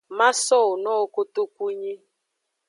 Ma 0.17 0.29
sowo 0.45 0.71
nowo 0.83 1.05
kotunyi. 1.15 1.93